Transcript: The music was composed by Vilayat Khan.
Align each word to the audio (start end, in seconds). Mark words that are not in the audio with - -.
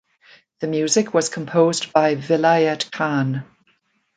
The 0.61 0.67
music 0.67 1.13
was 1.13 1.29
composed 1.29 1.93
by 1.93 2.15
Vilayat 2.15 2.91
Khan. 2.91 3.45